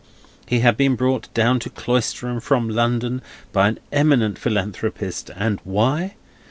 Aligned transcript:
He 0.47 0.61
had 0.61 0.77
been 0.77 0.95
brought 0.95 1.31
down 1.35 1.59
to 1.59 1.69
Cloisterham, 1.69 2.39
from 2.39 2.67
London, 2.67 3.21
by 3.53 3.67
an 3.67 3.79
eminent 3.91 4.39
Philanthropist, 4.39 5.29
and 5.37 5.59
why? 5.63 6.15